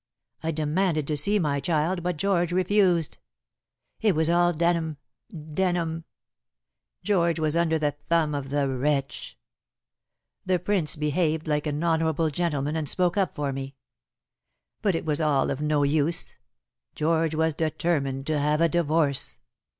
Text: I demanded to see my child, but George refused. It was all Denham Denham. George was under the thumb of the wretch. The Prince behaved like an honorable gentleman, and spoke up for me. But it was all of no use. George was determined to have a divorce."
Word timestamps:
I 0.41 0.49
demanded 0.49 1.05
to 1.09 1.15
see 1.15 1.37
my 1.37 1.59
child, 1.59 2.01
but 2.01 2.17
George 2.17 2.51
refused. 2.51 3.19
It 3.99 4.15
was 4.15 4.31
all 4.31 4.51
Denham 4.51 4.97
Denham. 5.31 6.05
George 7.03 7.37
was 7.39 7.55
under 7.55 7.77
the 7.77 7.91
thumb 8.09 8.33
of 8.33 8.49
the 8.49 8.67
wretch. 8.67 9.37
The 10.43 10.57
Prince 10.57 10.95
behaved 10.95 11.47
like 11.47 11.67
an 11.67 11.83
honorable 11.83 12.31
gentleman, 12.31 12.75
and 12.75 12.89
spoke 12.89 13.15
up 13.15 13.35
for 13.35 13.53
me. 13.53 13.75
But 14.81 14.95
it 14.95 15.05
was 15.05 15.21
all 15.21 15.51
of 15.51 15.61
no 15.61 15.83
use. 15.83 16.35
George 16.95 17.35
was 17.35 17.53
determined 17.53 18.25
to 18.25 18.39
have 18.39 18.59
a 18.59 18.67
divorce." 18.69 19.37